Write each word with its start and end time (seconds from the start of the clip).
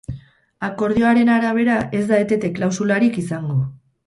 Akordioaren 0.67 1.29
arabera 1.35 1.75
ez 1.99 2.03
da 2.13 2.19
etete-klausularik 2.27 3.23
izango. 3.27 3.63